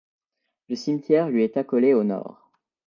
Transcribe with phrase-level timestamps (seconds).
[0.69, 2.49] Le cimetière lui est accolé au nord.